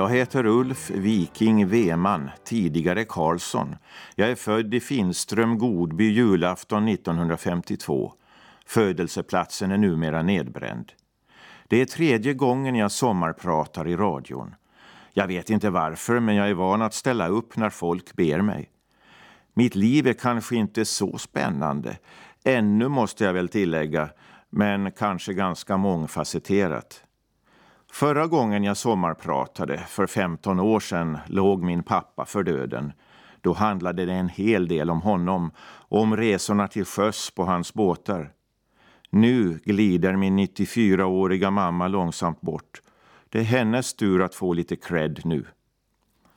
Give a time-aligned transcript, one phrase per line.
[0.00, 3.76] Jag heter Ulf Viking Weman, tidigare Karlsson.
[4.14, 8.12] Jag är född i Finström, Godby, julafton 1952.
[8.66, 10.92] Födelseplatsen är numera nedbränd.
[11.68, 14.54] Det är tredje gången jag sommarpratar i radion.
[15.12, 18.70] Jag vet inte varför, men jag är van att ställa upp när folk ber mig.
[19.54, 21.98] Mitt liv är kanske inte så spännande.
[22.44, 24.08] Ännu måste jag väl tillägga,
[24.50, 27.04] men kanske ganska mångfacetterat.
[27.92, 32.92] Förra gången jag sommarpratade, för 15 år sedan, låg min pappa för döden.
[33.40, 37.74] Då handlade det en hel del om honom och om resorna till sjöss på hans
[37.74, 38.32] båtar.
[39.10, 42.82] Nu glider min 94-åriga mamma långsamt bort.
[43.28, 45.44] Det är hennes tur att få lite cred nu.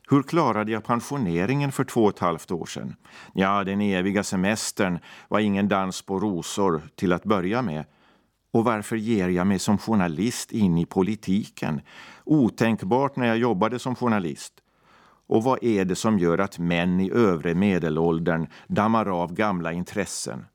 [0.09, 2.95] Hur klarade jag pensioneringen för två och ett halvt år sedan?
[3.33, 7.85] Ja, den eviga semestern var ingen dans på rosor till att börja med.
[8.53, 11.81] Och varför ger jag mig som journalist in i politiken?
[12.23, 14.53] Otänkbart när jag jobbade som journalist.
[15.27, 20.45] Och vad är det som gör att män i övre medelåldern dammar av gamla intressen?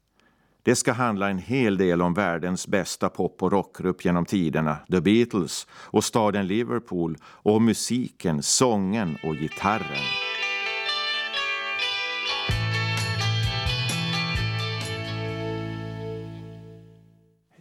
[0.63, 5.01] Det ska handla en hel del om världens bästa pop och rockgrupp genom tiderna, The
[5.01, 10.28] Beatles, och staden Liverpool, och om musiken, sången och gitarren.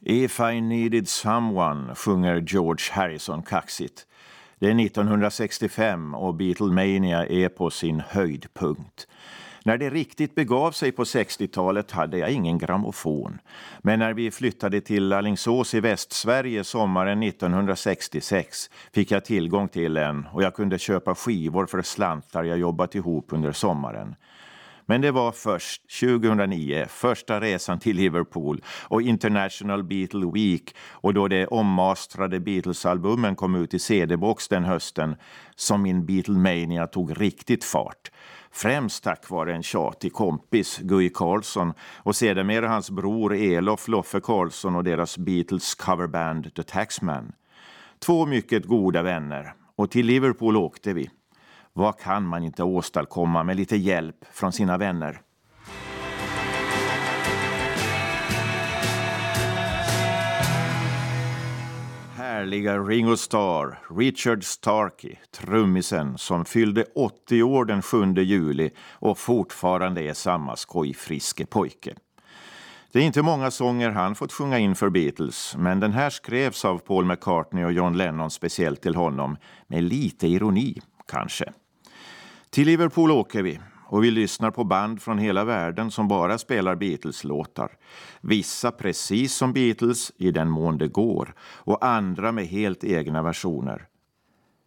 [0.10, 4.06] If I needed someone sjunger George Harrison kaxigt.
[4.60, 9.08] Det är 1965 och Beatlemania är på sin höjdpunkt.
[9.64, 13.40] När det riktigt begav sig på 60-talet hade jag ingen grammofon.
[13.82, 20.28] Men när vi flyttade till Alingsås i Västsverige sommaren 1966 fick jag tillgång till en
[20.34, 24.16] och jag kunde köpa skivor för slantar jag jobbat ihop under sommaren.
[24.90, 31.28] Men det var först 2009, första resan till Liverpool och International Beatle Week och då
[31.28, 35.16] de ommastrade Beatles-albumen kom ut i CD-box den hösten
[35.56, 38.12] som min Beatlemania tog riktigt fart.
[38.52, 44.76] Främst tack vare en tjatig kompis, Guy Carlson, och sedermera hans bror Elof Loffe Carlson
[44.76, 47.32] och deras Beatles coverband The Taxman.
[48.00, 51.10] Två mycket goda vänner, och till Liverpool åkte vi.
[51.78, 55.22] Vad kan man inte åstadkomma med lite hjälp från sina vänner?
[62.16, 70.02] härliga Ringo Starr, Richard Starkey, trummisen som fyllde 80 år den 7 juli och fortfarande
[70.02, 71.96] är samma skojfriske pojke.
[72.92, 76.66] Det är inte många sånger han fått sjunga in för Beatles, men den här skrevs
[76.66, 81.54] av Paul McCartney och John Lennon speciellt till honom, med lite ironi, kanske.
[82.58, 86.76] Till Liverpool åker vi och vi lyssnar på band från hela världen som bara spelar
[86.76, 87.72] Beatles-låtar.
[88.22, 93.88] Vissa precis som Beatles, i den mån det går, och andra med helt egna versioner.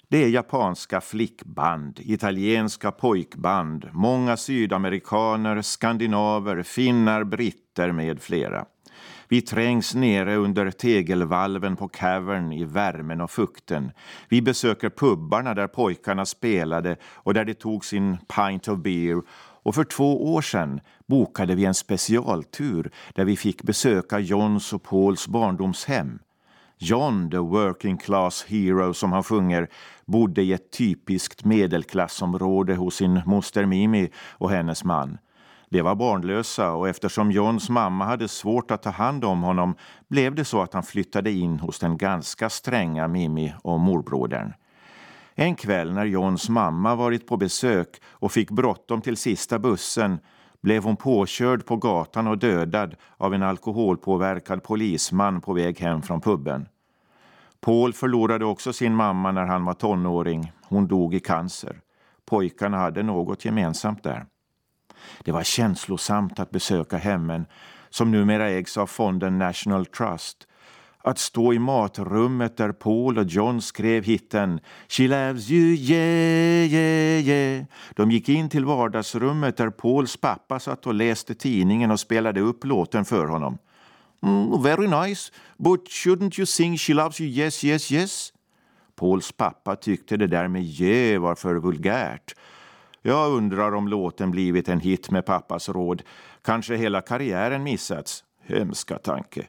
[0.09, 8.65] Det är japanska flickband, italienska pojkband, många sydamerikaner, skandinaver, finnar, britter med flera.
[9.33, 13.93] Vi trängs nere under tegelvalven på Cavern i värmen och fukten.
[14.29, 19.23] Vi besöker pubbarna där pojkarna spelade och där de tog sin pint of beer
[19.63, 24.83] och för två år sedan bokade vi en specialtur där vi fick besöka Johns och
[24.83, 26.19] Pauls barndomshem.
[26.79, 29.69] John, the working class hero som han sjunger,
[30.05, 35.19] bodde i ett typiskt medelklassområde hos sin moster Mimi och hennes man.
[35.72, 39.75] De var barnlösa och eftersom Johns mamma hade svårt att ta hand om honom
[40.09, 44.53] blev det så att han flyttade in hos den ganska stränga Mimi och morbrodern.
[45.34, 50.19] En kväll när Johns mamma varit på besök och fick bråttom till sista bussen
[50.63, 56.21] blev hon påkörd på gatan och dödad av en alkoholpåverkad polisman på väg hem från
[56.21, 56.69] puben.
[57.61, 60.53] Paul förlorade också sin mamma när han var tonåring.
[60.63, 61.81] Hon dog i cancer.
[62.25, 64.27] Pojkarna hade något gemensamt där.
[65.25, 67.47] Det var känslosamt att besöka hemmen
[67.91, 70.47] som numera ägs av fonden National Trust.
[71.03, 77.29] Att stå i matrummet där Paul och John skrev hitten She loves you, yeah, yeah,
[77.29, 77.65] yeah.
[77.97, 82.65] De gick in till vardagsrummet där Pauls pappa satt och läste tidningen och spelade upp
[82.65, 83.59] låten för honom.
[84.23, 88.33] Mm, very nice, but shouldn't you sing She loves you, yes, yes, yes?
[88.97, 92.35] Pauls pappa tyckte det där med yeah var för vulgärt
[93.03, 96.03] jag undrar om låten blivit en hit med pappas råd.
[96.43, 98.25] Kanske hela karriären missats.
[98.43, 99.47] Hemska tanke.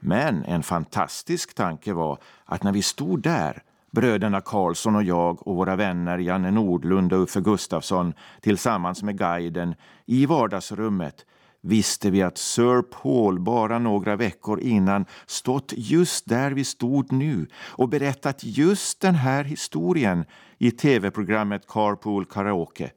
[0.00, 5.56] Men en fantastisk tanke var att när vi stod där, bröderna Karlsson och jag och
[5.56, 9.74] våra vänner Janne Nordlund och Uffe Gustafsson tillsammans med guiden
[10.06, 11.26] i vardagsrummet
[11.64, 17.46] visste vi att Sir Paul bara några veckor innan stått just där vi stod nu
[17.66, 20.24] och berättat just den här historien
[20.58, 22.90] i tv-programmet Carpool Karaoke.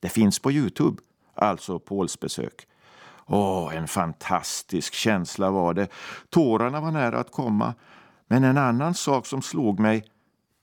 [0.00, 1.02] Det finns på Youtube,
[1.34, 2.66] alltså Pauls besök.
[3.26, 5.88] Åh, en fantastisk känsla var det.
[6.30, 7.74] Tårarna var nära att komma.
[8.26, 10.04] Men en annan sak som slog mig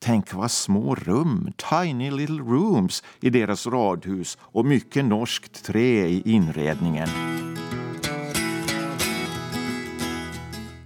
[0.03, 6.21] Tänk vad små rum, tiny little rooms, i deras radhus och mycket norskt trä i
[6.25, 7.07] inredningen.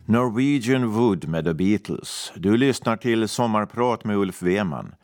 [0.08, 2.34] Norwegian Wood med The Beatles.
[2.36, 4.96] Du lyssnar till Sommarprat med Ulf Weman.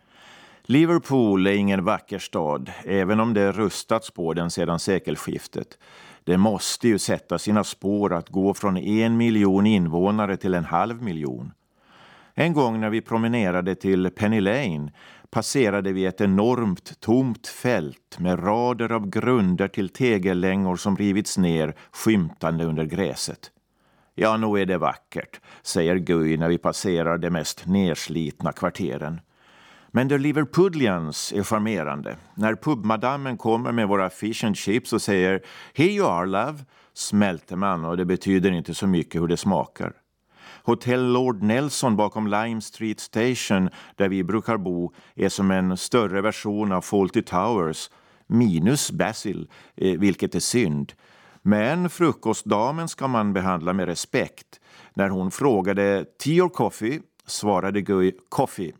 [0.63, 5.67] Liverpool är ingen vacker stad, även om det rustats på den sedan sekelskiftet.
[6.23, 11.03] Det måste ju sätta sina spår att gå från en miljon invånare till en halv
[11.03, 11.51] miljon.
[12.33, 14.91] En gång när vi promenerade till Penny Lane
[15.29, 21.75] passerade vi ett enormt tomt fält med rader av grunder till tegellängor som rivits ner
[21.91, 23.51] skymtande under gräset.
[24.15, 29.21] Ja, nog är det vackert, säger Guy när vi passerar de mest nerslitna kvarteren.
[29.91, 32.15] Men The Liverpudlians är charmerande.
[32.35, 35.41] När pubmadammen kommer med våra fish and chips och säger
[35.73, 36.59] “Here you are, love”
[36.93, 39.93] smälter man och det betyder inte så mycket hur det smakar.
[40.63, 46.21] Hotell Lord Nelson bakom Lime Street Station, där vi brukar bo, är som en större
[46.21, 47.89] version av Fawlty Towers,
[48.27, 50.93] minus Basil, eh, vilket är synd.
[51.41, 54.59] Men frukostdamen ska man behandla med respekt.
[54.93, 58.73] När hon frågade tea or coffee svarade Guy coffee.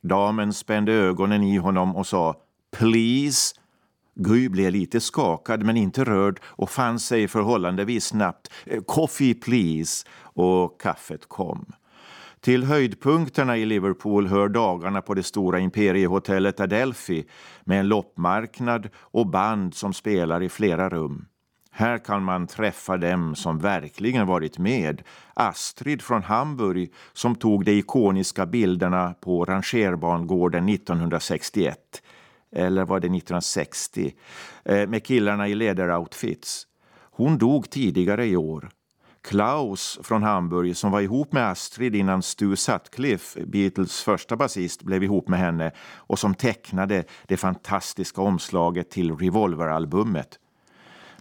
[0.00, 2.36] Damen spände ögonen i honom och sa
[2.70, 3.54] please.
[4.14, 8.52] Guy blev lite skakad men inte rörd och fann sig förhållandevis snabbt.
[8.66, 11.72] Eh, coffee please och kaffet kom.
[12.40, 17.26] Till höjdpunkterna i Liverpool hör dagarna på det stora imperiehotellet Adelphi
[17.64, 21.26] med en loppmarknad och band som spelar i flera rum.
[21.80, 25.02] Här kan man träffa dem som verkligen varit med.
[25.34, 32.02] Astrid från Hamburg som tog de ikoniska bilderna på rangerbangården 1961.
[32.52, 34.14] Eller var det 1960?
[34.64, 36.66] Eh, med killarna i läderoutfits.
[37.00, 38.70] Hon dog tidigare i år.
[39.22, 45.02] Klaus från Hamburg som var ihop med Astrid innan Stu Sutcliffe, Beatles första basist, blev
[45.04, 50.38] ihop med henne och som tecknade det fantastiska omslaget till Revolver-albumet.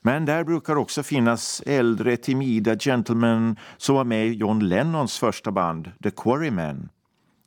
[0.02, 5.52] Men där brukar också finnas äldre timida gentlemen som var med i John Lennons första
[5.52, 6.90] band, The Quarrymen.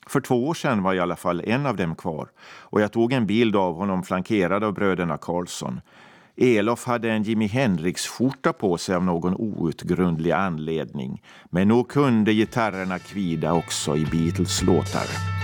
[0.07, 3.13] För två år sedan var i alla fall en av dem kvar och jag tog
[3.13, 5.81] en bild av honom flankerad av bröderna Carlson.
[6.37, 11.23] Elof hade en Jimi Hendrix-skjorta på sig av någon outgrundlig anledning.
[11.51, 15.42] Men nog kunde gitarrerna kvida också i Beatles låtar.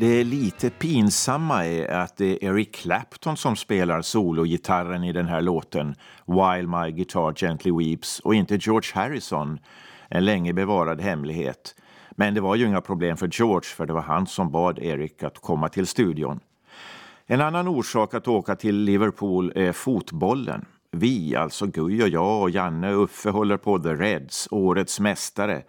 [0.00, 5.40] Det lite pinsamma är att det är Eric Clapton som spelar sologitarren i den här
[5.40, 5.94] låten
[6.26, 9.58] While My Guitar Gently Weeps och inte George Harrison,
[10.08, 11.74] en länge bevarad hemlighet.
[12.10, 15.22] Men det var ju inga problem för George för det var han som bad Eric
[15.22, 16.40] att komma till studion.
[17.26, 20.64] En annan orsak att åka till Liverpool är fotbollen.
[20.90, 25.62] Vi, alltså Guy och jag och Janne och Uffe håller på The Reds, årets mästare.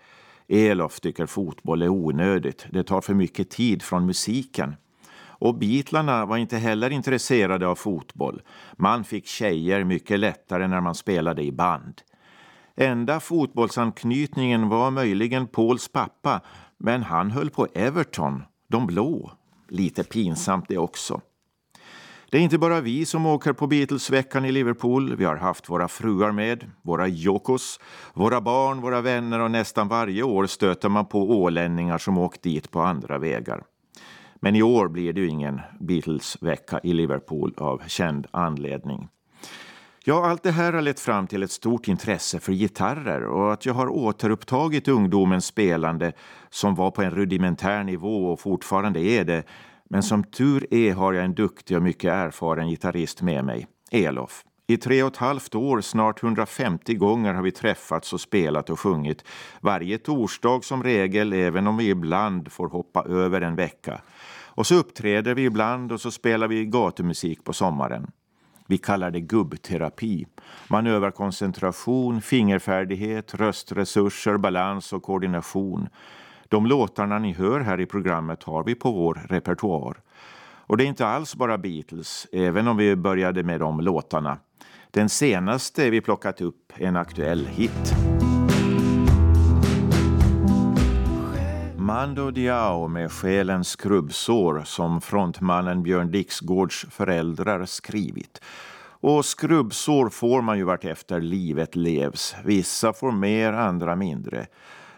[0.49, 2.65] Elof tycker fotboll är onödigt.
[2.71, 4.75] Det tar för mycket tid från musiken.
[5.19, 8.41] Och Beatlarna var inte heller intresserade av fotboll.
[8.77, 12.01] Man fick tjejer mycket lättare när man spelade i band.
[12.75, 16.41] Enda fotbollsanknytningen var möjligen Pauls pappa,
[16.77, 19.31] men han höll på Everton, de blå.
[19.69, 21.21] Lite pinsamt det också.
[22.31, 25.15] Det är inte bara vi som åker på Beatlesveckan i Liverpool.
[25.15, 27.79] Vi har haft våra fruar med, våra jokos,
[28.13, 32.71] våra barn, våra vänner och nästan varje år stöter man på ålänningar som åkt dit
[32.71, 33.63] på andra vägar.
[34.35, 39.07] Men i år blir det ju ingen Beatles-vecka i Liverpool av känd anledning.
[40.03, 43.65] Ja, allt det här har lett fram till ett stort intresse för gitarrer och att
[43.65, 46.11] jag har återupptagit ungdomens spelande
[46.49, 49.43] som var på en rudimentär nivå och fortfarande är det
[49.89, 54.43] men som tur är har jag en duktig och mycket erfaren gitarrist med mig, Elof.
[54.67, 58.79] I tre och ett halvt år, snart 150 gånger, har vi träffats och spelat och
[58.79, 59.23] sjungit.
[59.61, 64.01] Varje torsdag som regel, även om vi ibland får hoppa över en vecka.
[64.59, 68.11] Och så uppträder vi ibland och så spelar vi gatumusik på sommaren.
[68.67, 70.25] Vi kallar det gubbterapi.
[70.67, 75.89] Man övar koncentration, fingerfärdighet, röstresurser, balans och koordination.
[76.49, 79.97] De låtarna ni hör här i programmet har vi på vår repertoar.
[80.41, 84.37] Och det är inte alls bara Beatles, även om vi började med de låtarna.
[84.91, 87.95] Den senaste vi plockat upp är en aktuell hit.
[91.77, 98.41] Mando Diao med Själens skrubbsår som frontmannen Björn Dixgårds föräldrar skrivit.
[99.01, 102.35] Och skrubbsår får man ju vartefter livet levs.
[102.45, 104.47] Vissa får mer, andra mindre.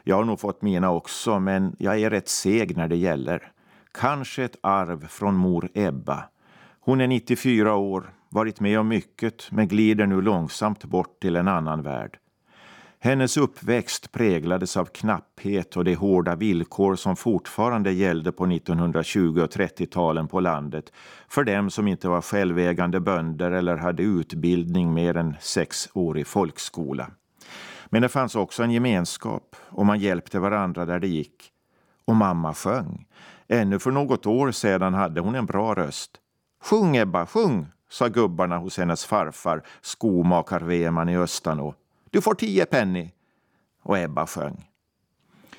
[0.04, 3.52] Jag har nog fått mina också, men jag är rätt seg när det gäller.
[3.92, 6.24] Kanske ett arv från mor Ebba.
[6.80, 11.48] Hon är 94 år, varit med om mycket, men glider nu långsamt bort till en
[11.48, 12.18] annan värld.
[13.04, 19.50] Hennes uppväxt präglades av knapphet och de hårda villkor som fortfarande gällde på 1920 och
[19.50, 20.94] 30-talen på landet
[21.28, 26.24] för dem som inte var självägande bönder eller hade utbildning mer än sex år i
[26.24, 27.12] folkskola.
[27.94, 31.52] Men det fanns också en gemenskap och man hjälpte varandra där det gick.
[32.06, 33.08] Och mamma sjöng.
[33.48, 36.12] Ännu för något år sedan hade hon en bra röst.
[36.64, 41.10] Sjung Ebba, sjung, sa gubbarna hos hennes farfar, skomakar-Veman.
[41.10, 41.76] i Östanå.
[42.10, 43.12] Du får tio penny.
[43.84, 44.70] Och Ebba sjöng.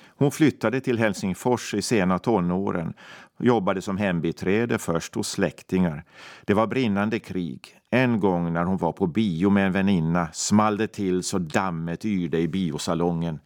[0.06, 2.94] Hon flyttade till Helsingfors i sena tonåren
[3.42, 6.04] jobbade som hembiträde först hos släktingar.
[6.44, 7.76] Det var brinnande krig.
[7.90, 12.04] En gång när hon var på bio med en väninna small det till så dammet
[12.04, 13.40] yrde i biosalongen.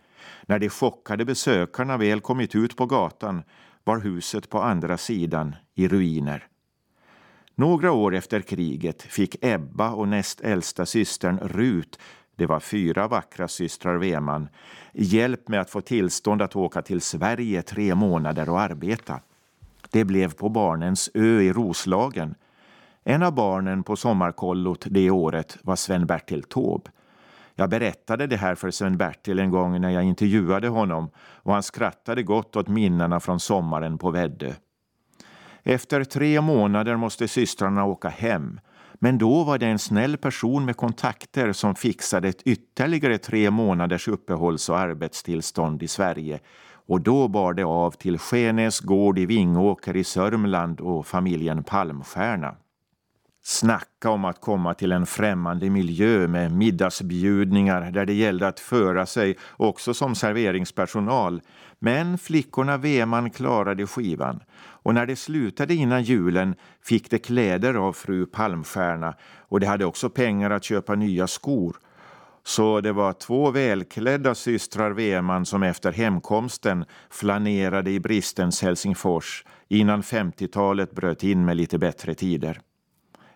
[0.46, 3.42] När de chockade besökarna väl kommit ut på gatan
[3.84, 6.46] var huset på andra sidan i ruiner.
[7.54, 11.98] Några år efter kriget fick Ebba och näst äldsta systern Rut
[12.36, 14.48] det var fyra vackra systrar Veman,
[14.92, 19.20] hjälp med att få tillstånd att åka till Sverige tre månader och arbeta.
[19.90, 22.34] Det blev på Barnens ö i Roslagen.
[23.04, 26.90] En av barnen på sommarkollot det året var Sven-Bertil Taube.
[27.54, 32.22] Jag berättade det här för Sven-Bertil en gång när jag intervjuade honom och han skrattade
[32.22, 34.52] gott åt minnena från sommaren på Väddö.
[35.62, 38.60] Efter tre månader måste systrarna åka hem
[39.00, 44.08] men då var det en snäll person med kontakter som fixade ett ytterligare tre månaders
[44.08, 46.40] uppehålls och arbetstillstånd i Sverige
[46.86, 52.54] och då bar det av till Skenäs gård i Vingåker i Sörmland och familjen Palmstierna.
[53.42, 59.06] Snacka om att komma till en främmande miljö med middagsbjudningar där det gällde att föra
[59.06, 61.40] sig också som serveringspersonal.
[61.78, 67.92] Men flickorna Veman klarade skivan och när det slutade innan julen fick de kläder av
[67.92, 69.14] fru Palmstierna
[69.48, 71.76] och de hade också pengar att köpa nya skor.
[72.46, 80.02] Så det var två välklädda systrar Weman som efter hemkomsten flanerade i bristens Helsingfors innan
[80.02, 82.60] 50-talet bröt in med lite bättre tider.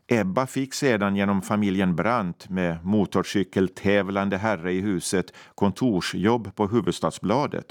[0.08, 7.66] Ebba fick sedan genom familjen Brandt med motorcykeltävlande herre i huset kontorsjobb på Huvudstadsbladet.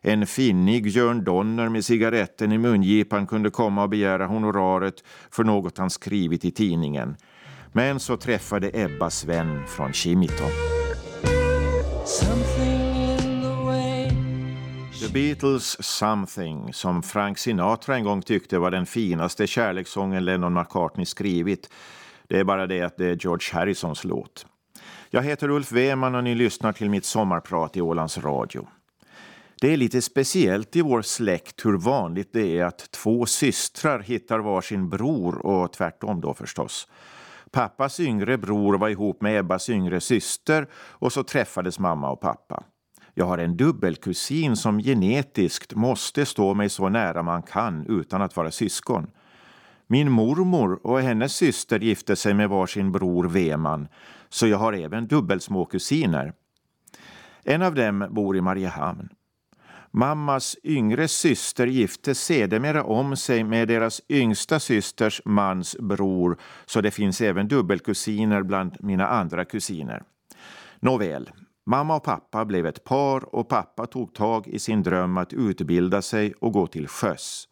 [0.00, 5.78] En finnig Jörn Donner med cigaretten i mungipan kunde komma och begära honoraret för något
[5.78, 7.16] han skrivit i tidningen.
[7.76, 10.44] Men så träffade Ebba Sven från Kimito.
[15.00, 21.06] The Beatles Something, som Frank Sinatra en gång tyckte var den finaste kärlekssången Lennon McCartney
[21.06, 21.70] skrivit.
[22.28, 24.46] Det är bara det att det är George Harrisons låt.
[25.10, 28.68] Jag heter Ulf Weman och ni lyssnar till mitt sommarprat i Ålands Radio.
[29.60, 34.38] Det är lite speciellt i vår släkt hur vanligt det är att två systrar hittar
[34.38, 36.88] varsin bror och tvärtom då förstås.
[37.56, 42.64] Pappas yngre bror var ihop med Ebbas yngre syster och så träffades mamma och pappa.
[43.14, 48.36] Jag har en dubbelkusin som genetiskt måste stå mig så nära man kan utan att
[48.36, 49.06] vara syskon.
[49.86, 53.88] Min mormor och hennes syster gifte sig med varsin bror Veman.
[54.28, 56.32] så jag har även dubbelsmå kusiner.
[57.44, 59.08] En av dem bor i Mariehamn.
[59.98, 66.36] Mammas yngre syster gifte sedermera om sig med deras yngsta systers mans bror
[66.66, 70.02] så det finns även dubbelkusiner bland mina andra kusiner.
[70.80, 71.30] Nåväl,
[71.66, 76.02] mamma och pappa blev ett par och pappa tog tag i sin dröm att utbilda
[76.02, 77.48] sig och gå till sjöss.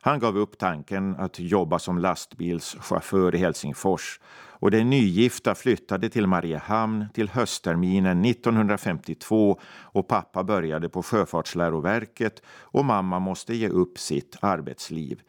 [0.00, 4.20] Han gav upp tanken att jobba som lastbilschaufför i Helsingfors
[4.60, 12.84] och de nygifta flyttade till Mariehamn till höstterminen 1952 och pappa började på Sjöfartsläroverket och
[12.84, 15.20] mamma måste ge upp sitt arbetsliv.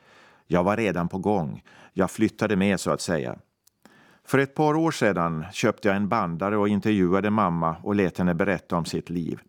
[0.47, 1.63] Jag var redan på gång.
[1.93, 3.37] Jag flyttade med så att säga.
[4.25, 8.33] För ett par år sedan köpte jag en bandare och intervjuade mamma och lät henne
[8.33, 9.39] berätta om sitt liv.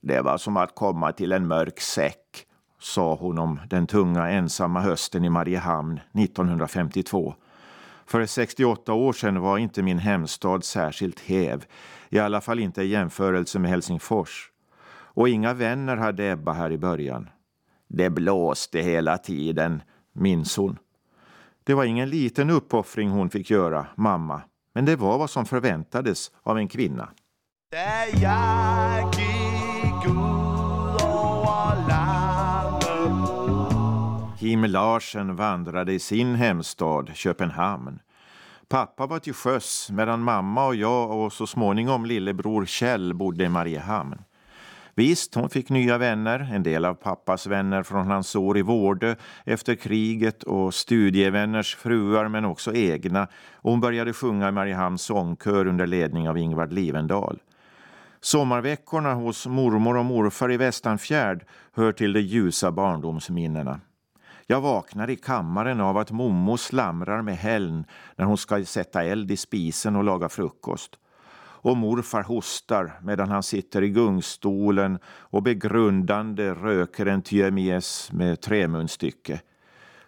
[0.00, 2.46] Det var som att komma till en mörk säck,
[2.80, 7.34] sa hon om den tunga ensamma hösten i Mariehamn 1952.
[8.06, 11.64] För 68 år sedan var inte min hemstad särskilt häv,
[12.08, 14.50] i alla fall inte i jämförelse med Helsingfors.
[14.88, 17.28] Och inga vänner hade Ebba här i början.
[17.88, 19.82] Det blåste hela tiden,
[20.12, 20.78] minns hon.
[21.64, 24.42] Det var ingen liten uppoffring hon fick göra, mamma,
[24.74, 27.08] men det var vad som förväntades av en kvinna.
[34.46, 37.98] Kim Larsen vandrade i sin hemstad Köpenhamn.
[38.68, 43.48] Pappa var till sjöss medan mamma och jag och så småningom lillebror Kjell bodde i
[43.48, 44.18] Mariehamn.
[44.94, 49.14] Visst, hon fick nya vänner, en del av pappas vänner från hans år i Vårdö
[49.44, 55.66] efter kriget och studievänners fruar men också egna och hon började sjunga i Mariehamns sångkör
[55.66, 57.38] under ledning av Ingvard Livendal.
[58.20, 63.80] Sommarveckorna hos mormor och morfar i Västanfjärd hör till de ljusa barndomsminnena.
[64.48, 67.84] Jag vaknar i kammaren av att mommo slamrar med Heln
[68.16, 70.98] när hon ska sätta eld i spisen och laga frukost.
[71.38, 79.40] Och morfar hostar medan han sitter i gungstolen och begrundande röker en tjömies med trämunstycke.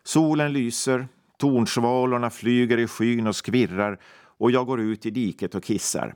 [0.02, 3.98] Solen lyser, tornsvalorna flyger i skyn och skvirrar
[4.38, 6.14] och jag går ut i diket och kissar.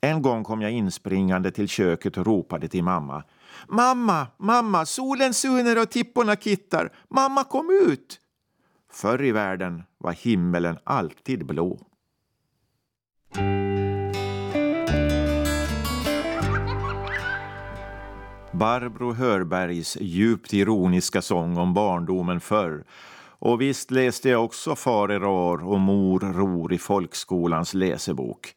[0.00, 3.24] En gång kom jag inspringande till köket och ropade till mamma.
[3.68, 6.92] Mamma, mamma, solen suner och tipporna kittar.
[7.08, 8.20] Mamma, kom ut!
[8.92, 11.78] Förr i världen var himmelen alltid blå.
[18.52, 22.84] Barbro Hörbergs djupt ironiska sång om barndomen förr.
[23.38, 28.54] Och visst läste jag också Far rar och Mor ror i folkskolans läsebok.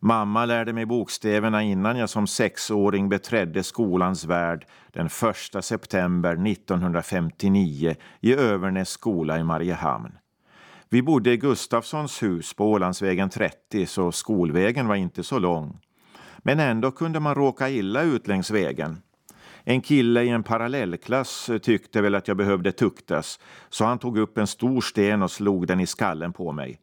[0.00, 7.94] Mamma lärde mig bokstäverna innan jag som sexåring beträdde skolans värld den 1 september 1959
[8.20, 10.12] i Övernäs skola i Mariehamn.
[10.88, 15.78] Vi bodde i Gustafssons hus på Ålandsvägen 30 så skolvägen var inte så lång.
[16.38, 19.02] Men ändå kunde man råka illa ut längs vägen.
[19.64, 24.18] En kille i en parallellklass eh, tyckte väl att jag behövde tuktas så han tog
[24.18, 26.78] upp en stor sten och slog den i skallen på mig.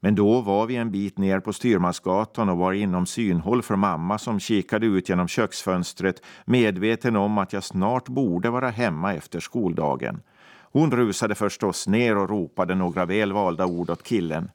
[0.00, 4.18] Men då var vi en bit ner på Styrmansgatan och var inom synhåll för mamma
[4.18, 10.20] som kikade ut genom köksfönstret medveten om att jag snart borde vara hemma efter skoldagen.
[10.72, 14.50] Hon rusade förstås ner och ropade några väl valda ord åt killen.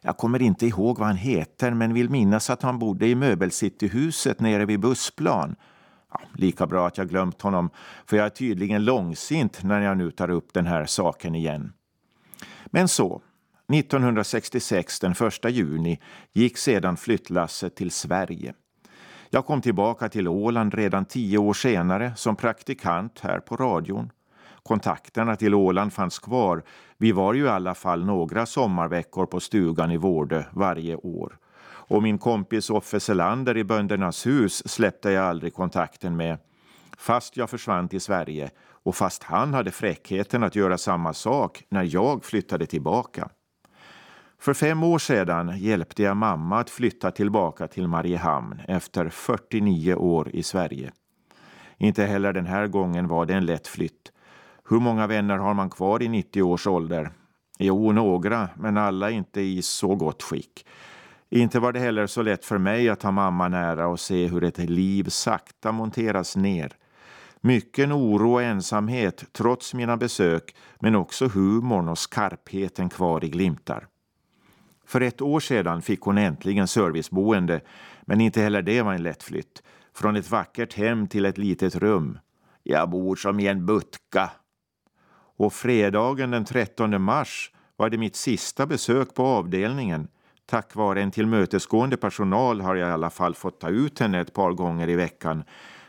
[0.00, 4.40] Jag kommer inte ihåg vad han heter men vill minnas att han bodde i Möbelcityhuset
[4.40, 5.56] nere vid Bussplan.
[6.12, 7.70] Ja, lika bra att jag glömt honom,
[8.06, 11.72] för jag är tydligen långsint när jag nu tar upp den här saken igen.
[12.66, 13.22] Men så,
[13.72, 16.00] 1966, den 1 juni,
[16.32, 18.54] gick sedan flyttlasset till Sverige.
[19.30, 24.10] Jag kom tillbaka till Åland redan tio år senare som praktikant här på radion.
[24.62, 26.62] Kontakterna till Åland fanns kvar.
[26.98, 31.38] Vi var ju i alla fall några sommarveckor på stugan i Vårdö varje år.
[31.88, 36.38] Och min kompis Offe Selander i Böndernas hus släppte jag aldrig kontakten med.
[36.98, 41.94] Fast jag försvann till Sverige och fast han hade fräckheten att göra samma sak när
[41.94, 43.28] jag flyttade tillbaka.
[44.38, 50.28] För fem år sedan hjälpte jag mamma att flytta tillbaka till Mariehamn efter 49 år
[50.28, 50.92] i Sverige.
[51.78, 54.12] Inte heller den här gången var det en lätt flytt.
[54.68, 57.10] Hur många vänner har man kvar i 90 års ålder?
[57.58, 60.66] Jo, några, men alla inte i så gott skick.
[61.30, 64.44] Inte var det heller så lätt för mig att ha mamma nära och se hur
[64.44, 66.72] ett liv sakta monteras ner.
[67.40, 73.86] Mycken oro och ensamhet trots mina besök, men också humorn och skarpheten kvar i glimtar.
[74.86, 77.60] För ett år sedan fick hon äntligen serviceboende,
[78.02, 79.62] men inte heller det var en lätt flytt.
[79.94, 82.18] Från ett vackert hem till ett litet rum.
[82.62, 84.30] Jag bor som i en butka.
[85.36, 90.08] Och fredagen den 13 mars var det mitt sista besök på avdelningen.
[90.46, 94.34] Tack vare en tillmötesgående personal har jag i alla fall fått ta ut henne ett
[94.34, 95.44] par gånger i veckan.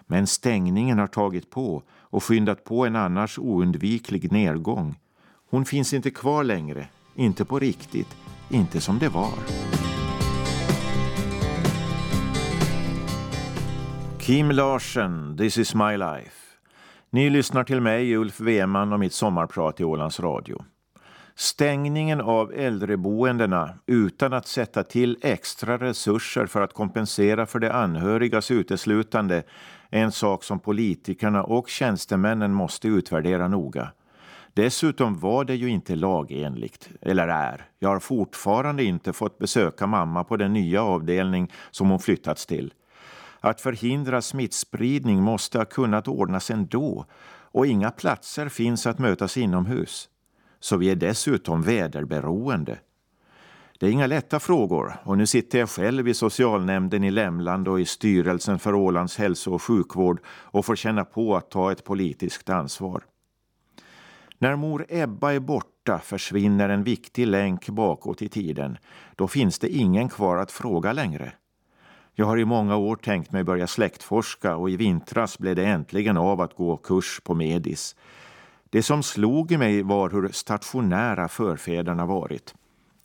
[0.08, 5.00] Men stängningen har tagit på och skyndat på en annars oundviklig nedgång.
[5.50, 8.16] Hon finns inte kvar längre, inte på riktigt
[8.50, 9.34] inte som det var.
[14.20, 16.32] Kim Larsen, This is my life.
[17.10, 20.64] Ni lyssnar till mig, Ulf Weman och mitt sommarprat i Ålands Radio.
[21.40, 28.52] Stängningen av äldreboendena utan att sätta till extra resurser för att kompensera för de anhörigas
[28.52, 29.44] uteslutande
[29.90, 33.90] är en sak som politikerna och tjänstemännen måste utvärdera noga.
[34.54, 37.66] Dessutom var det ju inte lagenligt, eller är.
[37.80, 42.74] Jag har fortfarande inte fått besöka mamma på den nya avdelning som hon flyttats till.
[43.40, 47.06] Att förhindra smittspridning måste ha kunnat ordnas ändå
[47.52, 50.10] och inga platser finns att mötas inomhus.
[50.60, 52.80] Så vi är dessutom väderberoende.
[53.80, 57.80] Det är inga lätta frågor och nu sitter jag själv i socialnämnden i Lämland och
[57.80, 62.50] i styrelsen för Ålands hälso och sjukvård och får känna på att ta ett politiskt
[62.50, 63.04] ansvar.
[64.38, 68.78] När mor Ebba är borta försvinner en viktig länk bakåt i tiden.
[69.16, 71.34] Då finns det ingen kvar att fråga längre.
[72.14, 76.18] Jag har i många år tänkt mig börja släktforska och i vintras blev det äntligen
[76.18, 77.96] av att gå kurs på Medis.
[78.70, 82.54] Det som slog mig var hur stationära förfäderna varit.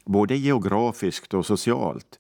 [0.04, 2.18] både geografiskt och socialt.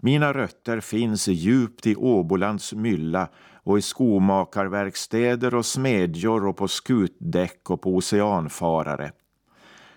[0.00, 7.70] Mina rötter finns djupt i Åbolands mylla och i skomakarverkstäder och smedjor och på skutdäck
[7.70, 9.12] och på oceanfarare.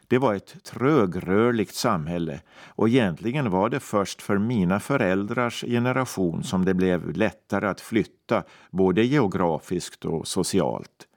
[0.07, 6.65] Det var ett trögrörligt samhälle och egentligen var det först för mina föräldrars generation som
[6.65, 11.07] det blev lättare att flytta både geografiskt och socialt.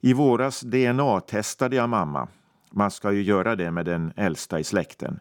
[0.00, 2.28] I våras DNA-testade jag mamma.
[2.70, 5.20] Man ska ju göra det med den äldsta i släkten.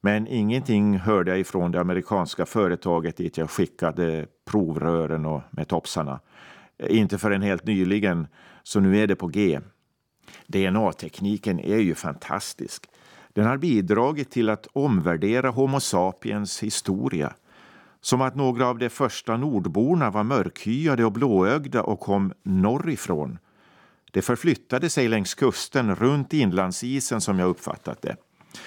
[0.00, 6.20] Men ingenting hörde jag ifrån det amerikanska företaget dit jag skickade provrören och med topsarna.
[6.88, 8.26] Inte förrän helt nyligen,
[8.62, 9.60] så nu är det på G.
[10.46, 12.86] DNA-tekniken är ju fantastisk.
[13.28, 17.34] Den har bidragit till att omvärdera Homo sapiens historia.
[18.00, 23.38] Som att några av de första nordborna var mörkhyade och blåögda och kom norrifrån.
[24.16, 28.16] Det förflyttade sig längs kusten runt inlandsisen som jag uppfattat det.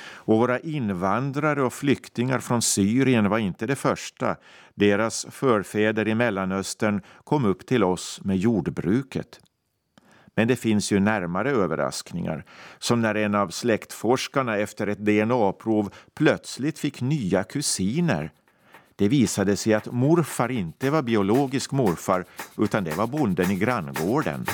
[0.02, 4.36] Och våra invandrare och flyktingar från Syrien var inte det första.
[4.76, 9.40] Deras förfäder i Mellanöstern kom upp till oss med jordbruket.
[10.36, 12.46] Men det finns ju närmare överraskningar,
[12.80, 18.32] som när en av släktforskarna efter ett DNA-prov plötsligt fick nya kusiner.
[18.96, 22.26] Det visade sig att morfar inte var biologisk morfar,
[22.58, 24.46] utan det var bonden i granngården.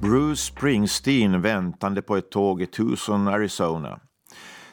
[0.00, 4.00] Bruce Springsteen väntande på ett tåg i Tucson, Arizona.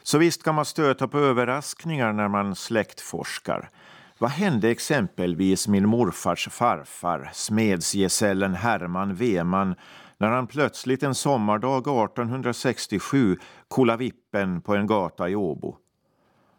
[0.03, 3.69] Så visst kan man stöta på överraskningar när man släktforskar.
[4.17, 9.75] Vad hände exempelvis min morfars farfar, smedsgesällen Herman Weman,
[10.17, 15.75] när han plötsligt en sommardag 1867 kollade vippen på en gata i Åbo?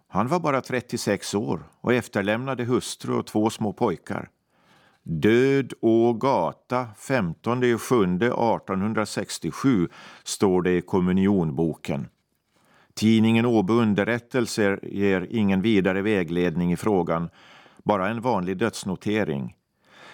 [0.09, 4.31] Han var bara 36 år och efterlämnade hustru och två små pojkar.
[5.09, 9.88] Död å gata 15 7 1867
[10.25, 12.09] står det i kommunionboken.
[12.95, 17.29] Tidningen Åbo Underrättelser ger ingen vidare vägledning i frågan,
[17.85, 19.57] bara en vanlig dödsnotering.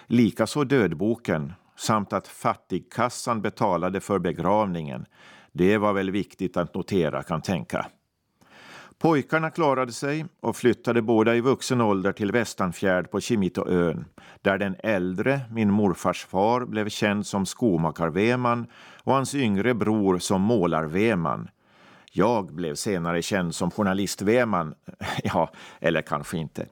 [0.05, 5.05] Likaså dödboken samt att fattigkassan betalade för begravningen.
[5.51, 7.85] Det var väl viktigt att notera kan tänka.
[9.03, 14.05] Pojkarna klarade sig och flyttade båda i vuxen ålder till Västanfjärd på Kimitoön,
[14.41, 18.67] där den äldre, min morfars far, blev känd som skomakarveman
[19.03, 21.49] och hans yngre bror som målarveman.
[22.11, 24.75] Jag blev senare känd som journalistveman,
[25.23, 26.65] ja, eller kanske inte.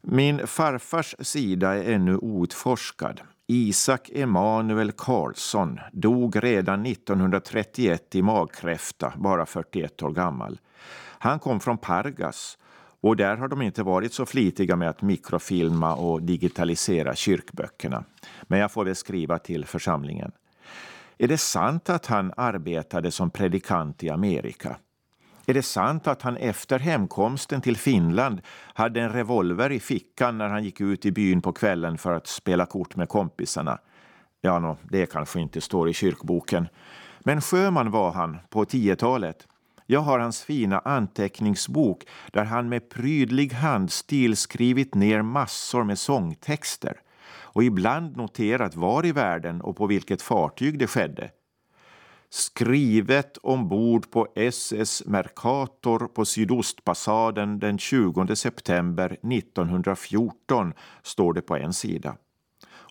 [0.00, 3.20] Min farfars sida är ännu outforskad.
[3.46, 10.58] Isak Emanuel Karlsson dog redan 1931 i magkräfta, bara 41 år gammal.
[11.18, 12.58] Han kom från Pargas
[13.00, 18.04] och där har de inte varit så flitiga med att mikrofilma och digitalisera kyrkböckerna.
[18.42, 20.32] Men jag får väl skriva till församlingen.
[21.18, 24.76] Är det sant att han arbetade som predikant i Amerika?
[25.46, 28.40] Är det sant att han efter hemkomsten till Finland
[28.74, 32.26] hade en revolver i fickan när han gick ut i byn på kvällen för att
[32.26, 33.78] spela kort med kompisarna?
[34.40, 36.68] Ja, no, det kanske inte står i kyrkboken.
[37.20, 39.46] Men sjöman var han på 10-talet
[39.90, 47.00] jag har hans fina anteckningsbok där han med prydlig handstil skrivit ner massor med sångtexter
[47.30, 51.30] och ibland noterat var i världen och på vilket fartyg det skedde.
[52.30, 60.72] Skrivet ombord på SS Mercator på Sydostpassaden den 20 september 1914
[61.02, 62.16] står det på en sida.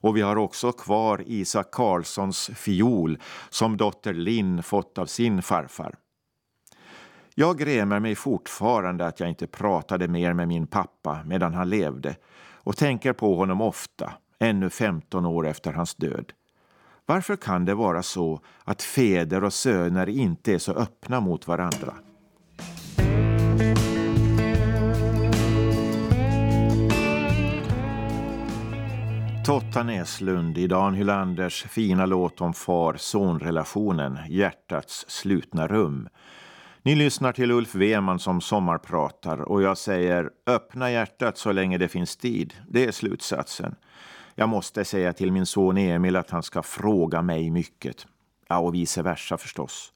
[0.01, 3.17] Och vi har också kvar Isak Karlssons fiol
[3.49, 5.95] som dotter Linn fått av sin farfar.
[7.39, 12.15] Jag grämer mig fortfarande att jag inte pratade mer med min pappa medan han levde
[12.53, 16.33] och tänker på honom ofta, ännu 15 år efter hans död.
[17.05, 21.93] Varför kan det vara så att fäder och söner inte är så öppna mot varandra?
[29.45, 36.09] Totta Näslund i Dan Hylanders fina låt om far-son-relationen Hjärtats slutna rum
[36.87, 41.87] ni lyssnar till Ulf Weman som sommarpratar och jag säger öppna hjärtat så länge det
[41.87, 42.53] finns tid.
[42.67, 43.75] Det är slutsatsen.
[44.35, 48.07] Jag måste säga till min son Emil att han ska fråga mig mycket.
[48.47, 49.93] Ja, och vice versa förstås.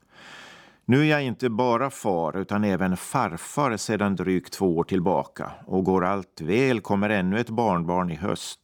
[0.86, 5.84] Nu är jag inte bara far utan även farfar sedan drygt två år tillbaka och
[5.84, 8.60] går allt väl kommer ännu ett barnbarn i höst.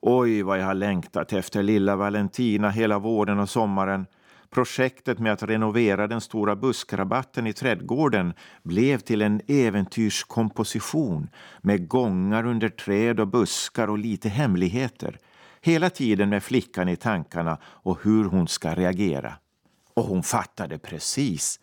[0.00, 4.06] Oj, vad jag har längtat efter lilla Valentina hela våren och sommaren.
[4.50, 11.28] Projektet med att renovera den stora buskrabatten i trädgården blev till en äventyrskomposition
[11.60, 15.18] med gångar under träd och buskar och lite hemligheter.
[15.60, 19.34] Hela tiden med flickan i tankarna och hur hon ska reagera.
[19.94, 21.60] Och hon fattade precis.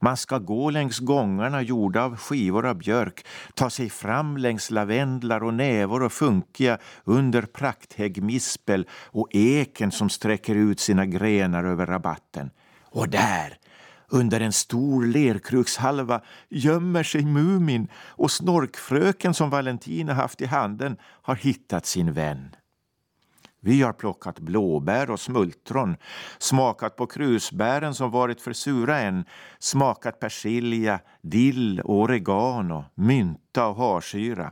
[0.00, 5.42] Man ska gå längs gångarna gjorda av skivor av björk, ta sig fram längs lavendlar
[5.42, 12.50] och nävor och funkiga under prakthäggmispel och eken som sträcker ut sina grenar över rabatten.
[12.82, 13.58] Och där,
[14.08, 21.34] under en stor lerkrukshalva gömmer sig Mumin och snorkfröken som Valentina haft i handen har
[21.34, 22.56] hittat sin vän.
[23.66, 25.96] Vi har plockat blåbär och smultron,
[26.38, 29.24] smakat på krusbären som varit för sura än,
[29.58, 34.50] smakat persilja, dill och oregano, mynta och harsyra.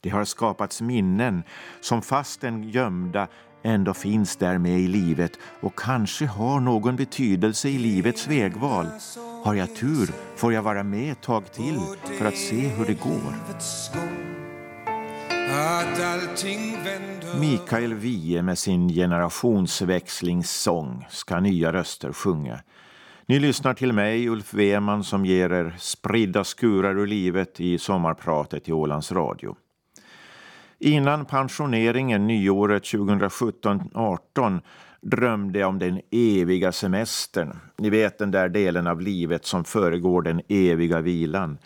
[0.00, 1.42] Det har skapats minnen
[1.80, 3.28] som fastän gömda
[3.62, 8.86] ändå finns där med i livet och kanske har någon betydelse i livets vägval.
[9.44, 11.80] Har jag tur får jag vara med ett tag till
[12.18, 14.43] för att se hur det går.
[17.40, 22.60] Mikael Wiehe med sin generationsväxlingssång ska nya röster sjunga.
[23.26, 28.68] Ni lyssnar till mig, Ulf Weman, som ger er spridda skurar ur livet i sommarpratet
[28.68, 29.56] i Ålands Radio.
[30.78, 34.60] Innan pensioneringen nyåret 2017-18
[35.00, 37.58] drömde jag om den eviga semestern.
[37.78, 41.58] Ni vet den där delen av livet som föregår den eviga vilan.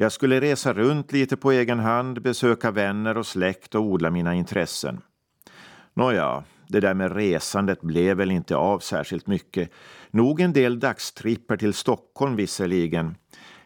[0.00, 4.34] Jag skulle resa runt lite på egen hand, besöka vänner och släkt och odla mina
[4.34, 5.00] intressen.
[5.94, 9.70] Nåja, det där med resandet blev väl inte av särskilt mycket.
[10.10, 13.14] Nog en del dagstripper till Stockholm visserligen.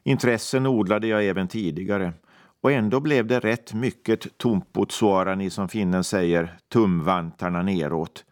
[0.03, 2.13] Intressen odlade jag även tidigare.
[2.61, 8.25] Och ändå blev det rätt mycket tumpotsuarani som finnen säger, tumvantarna neråt.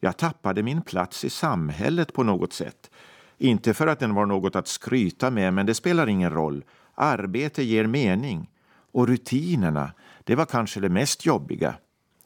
[0.00, 2.90] Jag tappade min plats i samhället på något sätt.
[3.38, 6.64] Inte för att den var något att skryta med, men det spelar ingen roll.
[6.94, 8.50] Arbete ger mening.
[8.92, 9.92] Och rutinerna,
[10.24, 11.74] det var kanske det mest jobbiga.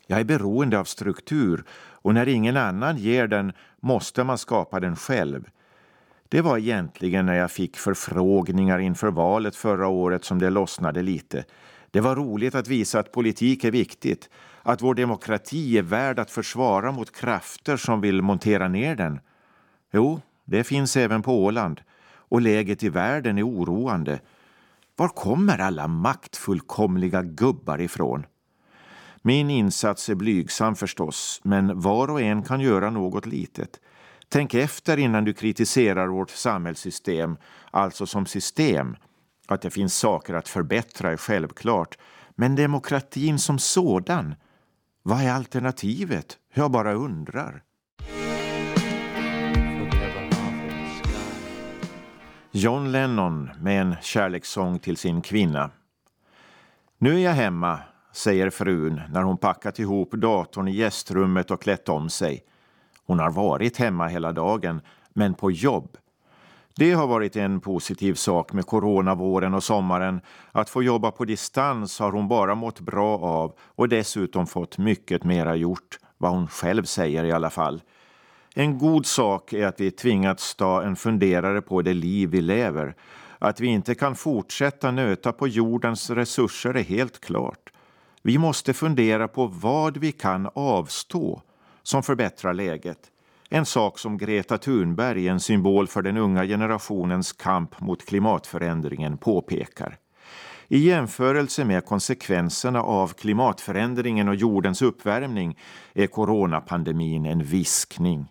[0.07, 4.97] Jag är beroende av struktur och när ingen annan ger den måste man skapa den
[4.97, 5.45] själv.
[6.29, 11.45] Det var egentligen när jag fick förfrågningar inför valet förra året som det lossnade lite.
[11.91, 14.31] Det var roligt att visa att politik är viktigt,
[14.63, 19.21] att vår demokrati är värd att försvara mot krafter som vill montera ner den.
[19.93, 21.81] Jo, det finns även på Åland.
[22.07, 24.21] Och läget i världen är oroande.
[24.97, 28.27] Var kommer alla maktfullkomliga gubbar ifrån?
[29.23, 33.81] Min insats är blygsam förstås, men var och en kan göra något litet.
[34.29, 37.37] Tänk efter innan du kritiserar vårt samhällssystem,
[37.71, 38.97] alltså som system.
[39.47, 41.99] Att det finns saker att förbättra är självklart,
[42.35, 44.35] men demokratin som sådan,
[45.03, 46.39] vad är alternativet?
[46.55, 47.63] Jag bara undrar.
[52.57, 55.71] John Lennon med en kärlekssång till sin kvinna.
[56.99, 57.79] Nu är jag hemma,
[58.13, 62.45] säger frun när hon packat ihop datorn i gästrummet och klätt om sig.
[63.07, 64.81] Hon har varit hemma hela dagen,
[65.13, 65.97] men på jobb.
[66.77, 70.21] Det har varit en positiv sak med coronavåren och sommaren.
[70.53, 75.25] Att få jobba på distans har hon bara mått bra av och dessutom fått mycket
[75.25, 77.83] mera gjort, vad hon själv säger i alla fall.
[78.57, 82.95] En god sak är att vi tvingats ta en funderare på det liv vi lever.
[83.39, 87.73] Att vi inte kan fortsätta nöta på jordens resurser är helt klart.
[88.23, 91.43] Vi måste fundera på vad vi kan avstå
[91.83, 92.99] som förbättrar läget.
[93.49, 99.99] En sak som Greta Thunberg, en symbol för den unga generationens kamp mot klimatförändringen, påpekar.
[100.69, 105.59] I jämförelse med konsekvenserna av klimatförändringen och jordens uppvärmning
[105.95, 108.27] är coronapandemin en viskning.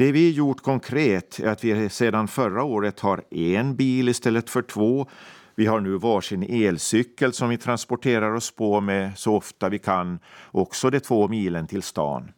[0.00, 4.62] Det vi gjort konkret är att vi sedan förra året har en bil istället för
[4.62, 5.06] två.
[5.54, 10.18] Vi har nu varsin elcykel som vi transporterar oss på med så ofta vi kan,
[10.50, 12.32] också de två milen till stan.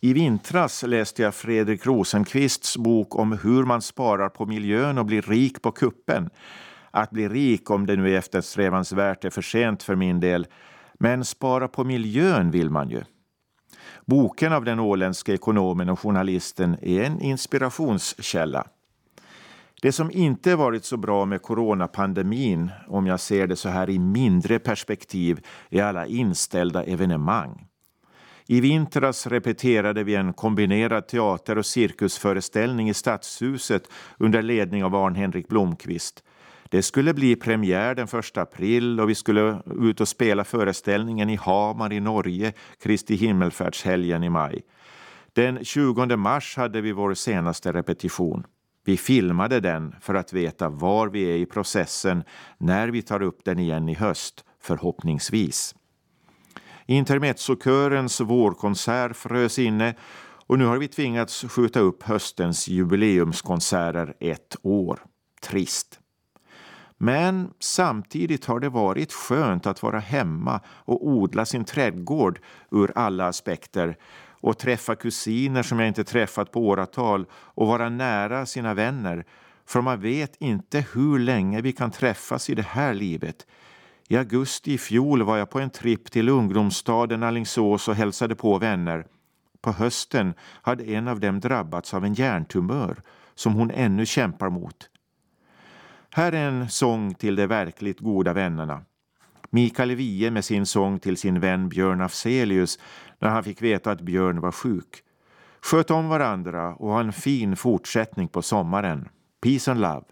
[0.00, 5.22] I vintras läste jag Fredrik Rosenqvists bok om hur man sparar på miljön och blir
[5.22, 6.30] rik på kuppen.
[6.90, 10.46] Att bli rik, om det nu är eftersträvansvärt, är för sent för min del.
[10.98, 13.02] Men spara på miljön vill man ju.
[14.06, 18.66] Boken av den åländske ekonomen och journalisten är en inspirationskälla.
[19.82, 23.98] Det som inte varit så bra med coronapandemin, om jag ser det så här i
[23.98, 27.66] mindre perspektiv, är alla inställda evenemang.
[28.46, 33.88] I vintras repeterade vi en kombinerad teater och cirkusföreställning i Stadshuset
[34.18, 36.24] under ledning av Arn-Henrik Blomqvist.
[36.74, 41.36] Det skulle bli premiär den 1 april och vi skulle ut och spela föreställningen i
[41.36, 44.62] Hamar i Norge, Kristi himmelfärdshelgen i maj.
[45.32, 48.46] Den 20 mars hade vi vår senaste repetition.
[48.84, 52.24] Vi filmade den för att veta var vi är i processen
[52.58, 55.74] när vi tar upp den igen i höst, förhoppningsvis.
[56.86, 59.94] Intermezzokörens vårkonsert frös inne
[60.46, 65.00] Och nu har vi tvingats skjuta upp höstens jubileumskonserter ett år.
[65.42, 66.00] Trist.
[67.04, 72.38] Men samtidigt har det varit skönt att vara hemma och odla sin trädgård
[72.70, 73.96] ur alla aspekter
[74.30, 79.24] och träffa kusiner som jag inte träffat på åratal och vara nära sina vänner.
[79.66, 83.46] För man vet inte hur länge vi kan träffas i det här livet.
[84.08, 88.58] I augusti i fjol var jag på en tripp till ungdomsstaden Alingsås och hälsade på
[88.58, 89.06] vänner.
[89.60, 93.02] På hösten hade en av dem drabbats av en hjärntumör
[93.34, 94.88] som hon ännu kämpar mot.
[96.16, 98.82] Här är en sång till de verkligt goda vännerna.
[99.50, 102.78] Mikael Wiehe med sin sång till sin vän Björn Afzelius
[103.18, 105.02] när han fick veta att Björn var sjuk.
[105.62, 109.08] Sköt om varandra och ha en fin fortsättning på sommaren.
[109.42, 110.04] Peace and love.